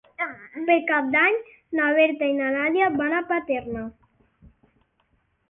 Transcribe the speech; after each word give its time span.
Per 0.69 0.77
Cap 0.91 1.11
d'Any 1.15 1.37
na 1.79 1.89
Berta 1.99 2.31
i 2.33 2.39
na 2.39 2.49
Nàdia 2.57 2.89
van 2.97 3.15
a 3.19 3.21
Paterna. 3.35 3.85